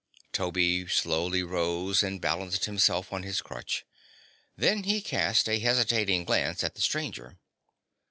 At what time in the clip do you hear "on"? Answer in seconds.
3.13-3.21